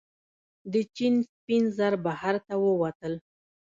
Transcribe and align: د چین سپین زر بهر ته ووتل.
د 0.71 0.73
چین 0.95 1.13
سپین 1.31 1.63
زر 1.77 1.93
بهر 2.05 2.35
ته 2.45 2.53
ووتل. 2.63 3.13